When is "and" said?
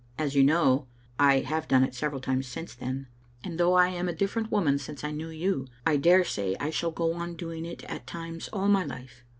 3.43-3.59